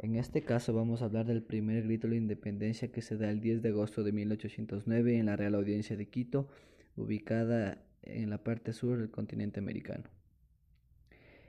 En 0.00 0.14
este 0.14 0.42
caso 0.42 0.72
vamos 0.72 1.02
a 1.02 1.06
hablar 1.06 1.26
del 1.26 1.42
primer 1.42 1.82
grito 1.82 2.06
de 2.06 2.16
independencia 2.16 2.92
que 2.92 3.02
se 3.02 3.16
da 3.16 3.30
el 3.30 3.40
10 3.40 3.62
de 3.62 3.70
agosto 3.70 4.04
de 4.04 4.12
1809 4.12 5.18
en 5.18 5.26
la 5.26 5.34
Real 5.34 5.56
Audiencia 5.56 5.96
de 5.96 6.06
Quito, 6.06 6.48
ubicada 6.96 7.78
en 8.02 8.30
la 8.30 8.38
parte 8.44 8.72
sur 8.72 8.96
del 8.98 9.10
continente 9.10 9.58
americano. 9.58 10.04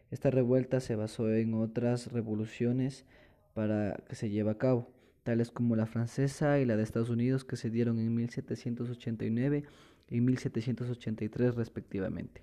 Esta 0.09 0.31
revuelta 0.31 0.79
se 0.79 0.95
basó 0.95 1.31
en 1.31 1.53
otras 1.53 2.11
revoluciones 2.11 3.05
para 3.53 4.03
que 4.07 4.15
se 4.15 4.31
lleve 4.31 4.49
a 4.49 4.57
cabo, 4.57 4.91
tales 5.21 5.51
como 5.51 5.75
la 5.75 5.85
francesa 5.85 6.59
y 6.59 6.65
la 6.65 6.75
de 6.75 6.81
Estados 6.81 7.11
Unidos 7.11 7.45
que 7.45 7.55
se 7.55 7.69
dieron 7.69 7.99
en 7.99 8.15
1789 8.15 9.63
y 10.09 10.21
1783 10.21 11.53
respectivamente. 11.53 12.41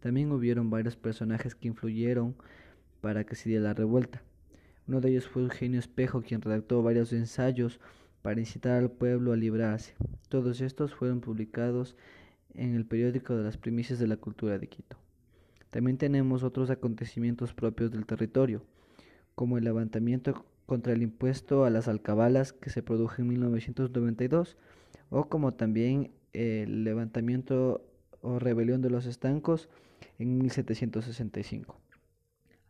También 0.00 0.32
hubieron 0.32 0.70
varios 0.70 0.96
personajes 0.96 1.54
que 1.54 1.68
influyeron 1.68 2.36
para 3.02 3.24
que 3.24 3.34
se 3.34 3.50
diera 3.50 3.64
la 3.64 3.74
revuelta. 3.74 4.22
Uno 4.88 5.00
de 5.00 5.10
ellos 5.10 5.28
fue 5.28 5.42
Eugenio 5.42 5.78
Espejo, 5.78 6.22
quien 6.22 6.42
redactó 6.42 6.82
varios 6.82 7.12
ensayos 7.12 7.80
para 8.22 8.40
incitar 8.40 8.78
al 8.78 8.90
pueblo 8.90 9.32
a 9.32 9.36
librarse. 9.36 9.94
Todos 10.28 10.60
estos 10.60 10.94
fueron 10.94 11.20
publicados 11.20 11.96
en 12.54 12.74
el 12.74 12.84
periódico 12.84 13.36
de 13.36 13.44
las 13.44 13.56
primicias 13.56 13.98
de 13.98 14.08
la 14.08 14.16
cultura 14.16 14.58
de 14.58 14.66
Quito. 14.66 14.96
También 15.70 15.98
tenemos 15.98 16.42
otros 16.42 16.68
acontecimientos 16.70 17.54
propios 17.54 17.90
del 17.90 18.06
territorio, 18.06 18.62
como 19.34 19.56
el 19.56 19.64
levantamiento 19.64 20.44
contra 20.66 20.92
el 20.92 21.02
impuesto 21.02 21.64
a 21.64 21.70
las 21.70 21.88
alcabalas 21.88 22.52
que 22.52 22.70
se 22.70 22.82
produjo 22.82 23.22
en 23.22 23.28
1992, 23.28 24.56
o 25.10 25.28
como 25.28 25.52
también 25.52 26.10
el 26.32 26.84
levantamiento 26.84 27.84
o 28.20 28.38
rebelión 28.38 28.82
de 28.82 28.90
los 28.90 29.06
estancos 29.06 29.68
en 30.18 30.38
1765. 30.38 31.81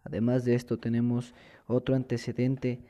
Además 0.04 0.44
de 0.44 0.54
esto 0.54 0.78
tenemos 0.78 1.34
otro 1.66 1.94
antecedente 1.94 2.80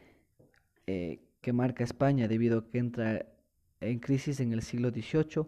eh, 0.87 1.21
que 1.41 1.53
marca 1.53 1.85
España 1.85 2.29
debido 2.29 2.59
a 2.59 2.71
que 2.71 2.79
entra 2.79 3.27
en 3.81 3.99
crisis 3.99 4.41
en 4.41 4.53
el 4.53 4.63
siglo 4.63 4.91
XVIII, 4.91 5.47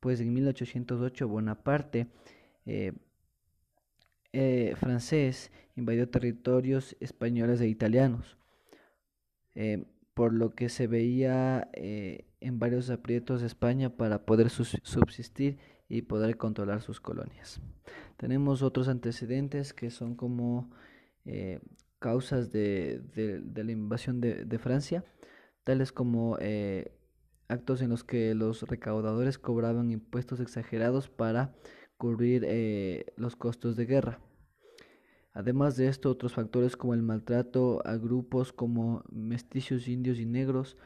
pues 0.00 0.20
en 0.20 0.32
1808 0.32 1.28
Bonaparte, 1.28 2.06
eh, 2.64 2.92
eh, 4.32 4.74
francés, 4.76 5.50
invadió 5.76 6.08
territorios 6.08 6.96
españoles 7.00 7.60
e 7.60 7.68
italianos, 7.68 8.38
por 10.14 10.32
lo 10.32 10.54
que 10.54 10.68
se 10.68 10.86
veía 10.86 11.68
en 11.74 12.58
varios 12.58 12.88
aprietos 12.88 13.42
de 13.42 13.46
España 13.46 13.90
para 13.90 14.24
poder 14.24 14.48
subsistir 14.48 15.58
y 15.88 16.02
poder 16.02 16.38
controlar 16.38 16.80
sus 16.80 17.00
colonias. 17.00 17.60
Tenemos 18.16 18.62
otros 18.62 18.88
antecedentes 18.88 19.74
que 19.74 19.90
son 19.90 20.14
como 20.14 20.70
eh, 21.24 21.60
causas 21.98 22.50
de, 22.50 23.00
de, 23.14 23.64
la 23.64 23.72
invasión 23.72 24.20
de, 24.20 24.58
Francia, 24.58 25.04
tales 25.64 25.92
como 25.92 26.36
eh, 26.40 26.96
actos 27.48 27.80
en 27.80 27.90
los 27.90 28.02
que 28.02 28.34
los 28.34 28.62
recaudadores 28.62 29.38
cobraban 29.38 29.90
impuestos 29.90 30.40
exagerados 30.40 31.08
para 31.08 31.54
cubrir 31.96 32.44
eh, 32.46 33.06
los 33.16 33.36
costos 33.36 33.76
de 33.76 33.86
guerra. 33.86 34.20
Además 35.32 35.76
de 35.76 35.86
esto, 35.86 36.10
otros 36.10 36.34
factores 36.34 36.76
como 36.76 36.94
el 36.94 37.02
maltrato 37.02 37.80
a 37.86 37.96
grupos 37.96 38.52
como 38.52 39.04
mestizos, 39.10 39.88
indios 39.88 40.18
y 40.18 40.26
negros 40.26 40.76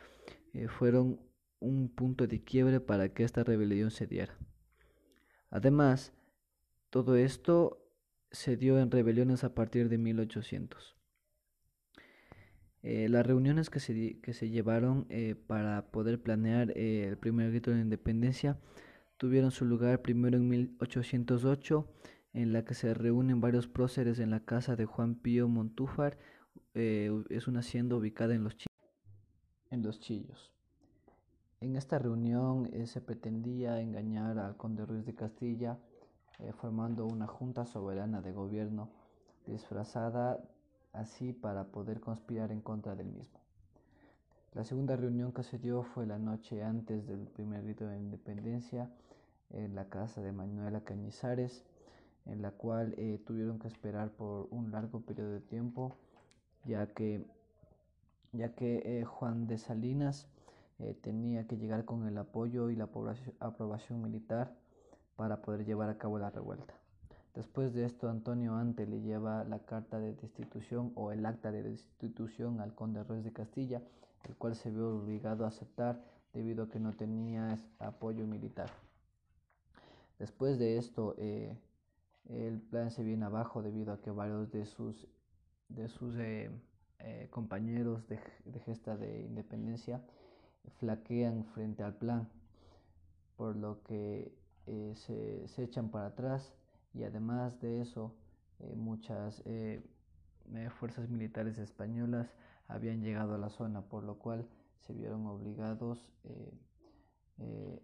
fueron 0.68 1.20
un 1.58 1.88
punto 1.88 2.26
de 2.26 2.44
quiebre 2.44 2.80
para 2.80 3.12
que 3.12 3.24
esta 3.24 3.42
rebelión 3.42 3.90
se 3.90 4.06
diera. 4.06 4.38
Además, 5.50 6.12
todo 6.90 7.16
esto 7.16 7.85
se 8.36 8.56
dio 8.56 8.78
en 8.78 8.90
rebeliones 8.90 9.44
a 9.44 9.54
partir 9.54 9.88
de 9.88 9.98
1800. 9.98 10.96
Eh, 12.82 13.08
las 13.08 13.26
reuniones 13.26 13.70
que 13.70 13.80
se, 13.80 14.20
que 14.20 14.32
se 14.32 14.50
llevaron 14.50 15.06
eh, 15.08 15.34
para 15.46 15.90
poder 15.90 16.22
planear 16.22 16.70
eh, 16.76 17.08
el 17.08 17.16
primer 17.16 17.50
grito 17.50 17.72
de 17.72 17.80
independencia 17.80 18.60
tuvieron 19.16 19.50
su 19.50 19.64
lugar 19.64 20.02
primero 20.02 20.36
en 20.36 20.48
1808, 20.48 21.88
en 22.34 22.52
la 22.52 22.64
que 22.64 22.74
se 22.74 22.92
reúnen 22.92 23.40
varios 23.40 23.66
próceres 23.66 24.18
en 24.18 24.30
la 24.30 24.44
casa 24.44 24.76
de 24.76 24.84
Juan 24.84 25.14
Pío 25.16 25.48
Montúfar, 25.48 26.18
es 26.74 27.48
una 27.48 27.60
hacienda 27.60 27.96
ubicada 27.96 28.34
en 28.34 28.44
los, 28.44 28.54
en 29.70 29.82
los 29.82 29.98
Chillos. 29.98 30.52
En 31.60 31.74
esta 31.74 31.98
reunión 31.98 32.70
se 32.84 33.00
pretendía 33.00 33.80
engañar 33.80 34.38
al 34.38 34.58
conde 34.58 34.84
Ruiz 34.84 35.06
de 35.06 35.14
Castilla, 35.14 35.78
eh, 36.38 36.52
formando 36.52 37.06
una 37.06 37.26
junta 37.26 37.64
soberana 37.64 38.20
de 38.20 38.32
gobierno 38.32 38.90
disfrazada 39.46 40.38
así 40.92 41.32
para 41.32 41.64
poder 41.64 42.00
conspirar 42.00 42.52
en 42.52 42.60
contra 42.60 42.94
del 42.94 43.06
mismo. 43.06 43.40
La 44.52 44.64
segunda 44.64 44.96
reunión 44.96 45.32
que 45.32 45.42
se 45.42 45.58
dio 45.58 45.82
fue 45.82 46.06
la 46.06 46.18
noche 46.18 46.62
antes 46.62 47.06
del 47.06 47.26
primer 47.26 47.62
grito 47.64 47.86
de 47.86 47.98
independencia 47.98 48.90
en 49.50 49.74
la 49.74 49.88
casa 49.88 50.20
de 50.20 50.32
Manuela 50.32 50.80
Cañizares, 50.80 51.64
en 52.26 52.42
la 52.42 52.50
cual 52.50 52.94
eh, 52.98 53.18
tuvieron 53.26 53.58
que 53.58 53.68
esperar 53.68 54.10
por 54.10 54.48
un 54.50 54.70
largo 54.72 55.00
periodo 55.00 55.32
de 55.32 55.40
tiempo, 55.40 55.96
ya 56.64 56.86
que, 56.86 57.24
ya 58.32 58.54
que 58.54 58.82
eh, 58.84 59.04
Juan 59.04 59.46
de 59.46 59.58
Salinas 59.58 60.26
tenía 61.00 61.46
que 61.46 61.56
llegar 61.56 61.86
con 61.86 62.06
el 62.06 62.18
apoyo 62.18 62.68
y 62.68 62.76
la 62.76 62.90
aprobación 63.40 64.02
militar 64.02 64.52
para 65.16 65.42
poder 65.42 65.64
llevar 65.64 65.88
a 65.90 65.98
cabo 65.98 66.18
la 66.18 66.30
revuelta. 66.30 66.74
Después 67.34 67.74
de 67.74 67.84
esto, 67.84 68.08
Antonio 68.08 68.54
Ante 68.54 68.86
le 68.86 69.02
lleva 69.02 69.44
la 69.44 69.58
carta 69.58 69.98
de 69.98 70.14
destitución 70.14 70.92
o 70.94 71.12
el 71.12 71.26
acta 71.26 71.52
de 71.52 71.62
destitución 71.62 72.60
al 72.60 72.74
conde 72.74 73.02
Ruiz 73.02 73.24
de 73.24 73.32
Castilla, 73.32 73.82
el 74.24 74.36
cual 74.36 74.56
se 74.56 74.70
vio 74.70 74.96
obligado 74.96 75.44
a 75.44 75.48
aceptar 75.48 76.02
debido 76.32 76.64
a 76.64 76.68
que 76.70 76.80
no 76.80 76.94
tenía 76.94 77.58
apoyo 77.78 78.26
militar. 78.26 78.70
Después 80.18 80.58
de 80.58 80.78
esto, 80.78 81.14
eh, 81.18 81.54
el 82.28 82.60
plan 82.60 82.90
se 82.90 83.02
viene 83.02 83.26
abajo 83.26 83.62
debido 83.62 83.92
a 83.92 84.00
que 84.00 84.10
varios 84.10 84.50
de 84.50 84.64
sus, 84.64 85.06
de 85.68 85.88
sus 85.88 86.16
eh, 86.16 86.50
eh, 87.00 87.28
compañeros 87.30 88.08
de, 88.08 88.18
de 88.46 88.60
gesta 88.60 88.96
de 88.96 89.20
independencia 89.20 90.00
flaquean 90.80 91.44
frente 91.44 91.82
al 91.82 91.94
plan, 91.94 92.28
por 93.36 93.56
lo 93.56 93.82
que 93.82 94.32
eh, 94.66 94.94
se, 94.96 95.62
echan 95.62 95.90
para 95.90 96.06
atrás 96.06 96.52
y 96.92 97.04
además 97.04 97.60
de 97.60 97.80
eso 97.80 98.12
eh, 98.58 98.74
muchas 98.74 99.40
eh, 99.44 99.80
fuerzas 100.80 101.08
militares 101.08 101.58
españolas 101.58 102.34
habían 102.66 103.00
llegado 103.00 103.36
a 103.36 103.38
la 103.38 103.48
zona 103.48 103.82
por 103.82 104.02
lo 104.02 104.18
cual 104.18 104.48
se 104.80 104.92
vieron 104.92 105.26
obligados 105.26 106.04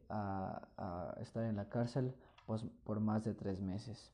a, 0.08 1.16
estar 1.20 1.44
en 1.44 1.56
la 1.56 1.68
cárcel 1.68 2.14
pues, 2.46 2.64
por 2.84 2.98
más 2.98 3.24
de 3.24 3.34
tres 3.34 3.60
meses. 3.60 4.10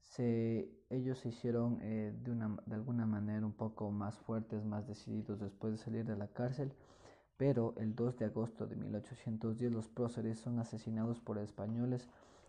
Se, 0.00 0.70
ellos 0.88 1.18
se 1.18 1.28
hicieron 1.28 1.78
de, 1.80 2.30
una, 2.30 2.56
de 2.64 2.74
alguna 2.76 3.04
manera 3.04 3.44
un 3.44 3.52
poco 3.52 3.90
más 3.90 4.16
fuertes, 4.18 4.64
más 4.64 4.86
decididos 4.86 5.38
después 5.40 5.72
de 5.72 5.78
salir 5.78 6.04
de 6.06 6.16
la 6.16 6.28
cárcel 6.28 6.72
pero 7.36 7.74
el 7.78 7.94
2 7.94 8.18
de 8.18 8.24
agosto 8.26 8.66
de 8.66 8.76
1810 8.76 9.72
los 9.72 9.88
próceres 9.88 10.38
son 10.38 10.58
asesinados 10.58 11.20
por 11.20 11.38
españoles 11.38 12.08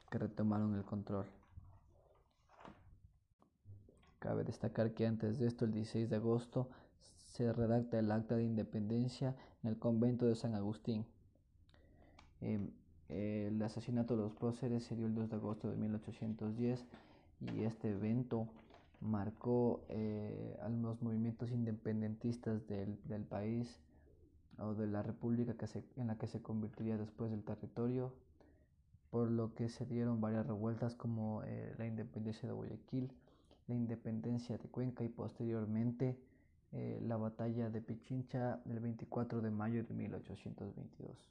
que 0.10 0.18
retomaron 0.18 0.76
el 0.76 0.84
control. 0.84 1.26
Cabe 4.20 4.44
destacar 4.44 4.94
que 4.94 5.06
antes 5.06 5.40
de 5.40 5.48
esto, 5.48 5.66
el 5.66 5.72
16 5.72 6.10
de 6.10 6.16
agosto, 6.16 6.70
se 7.34 7.52
redacta 7.54 8.00
el 8.00 8.12
acta 8.12 8.36
de 8.36 8.44
independencia 8.44 9.36
en 9.64 9.70
el 9.70 9.78
convento 9.78 10.26
de 10.26 10.36
San 10.36 10.56
Agustín. 10.56 11.06
Em, 12.42 12.70
el 13.10 13.62
asesinato 13.62 14.16
de 14.16 14.24
los 14.24 14.34
próceres 14.34 14.84
se 14.84 14.96
dio 14.96 15.06
el 15.06 15.16
2 15.16 15.30
de 15.30 15.36
agosto 15.36 15.70
de 15.70 15.78
1810 15.78 16.86
y 17.42 17.64
este 17.64 17.92
evento 17.92 18.48
marcó 19.00 19.82
eh, 19.90 20.58
a 20.62 20.70
los 20.70 21.02
movimientos 21.02 21.52
independentistas 21.52 22.68
del, 22.68 22.98
del 23.06 23.24
país 23.24 23.80
o 24.60 24.74
de 24.74 24.88
la 24.88 25.04
república 25.04 25.56
que 25.56 25.68
se, 25.68 25.84
en 25.96 26.08
la 26.08 26.18
que 26.18 26.28
se 26.28 26.42
convertiría 26.42 26.98
después 26.98 27.32
el 27.32 27.44
territorio, 27.44 28.14
por 29.10 29.30
lo 29.30 29.54
que 29.54 29.70
se 29.70 29.86
dieron 29.86 30.22
varias 30.22 30.46
revueltas 30.46 30.96
como 30.96 31.44
eh, 31.44 31.74
la 31.78 31.86
independencia 31.86 32.48
de 32.48 32.54
Guayaquil, 32.54 33.12
la 33.68 33.76
independencia 33.76 34.58
de 34.58 34.68
Cuenca 34.70 35.04
y 35.04 35.10
posteriormente 35.10 36.18
eh, 36.74 37.00
la 37.02 37.18
batalla 37.18 37.70
de 37.70 37.82
Pichincha 37.82 38.62
el 38.66 38.80
24 38.80 39.42
de 39.42 39.52
mayo 39.52 39.84
de 39.84 39.94
1822. 39.94 41.26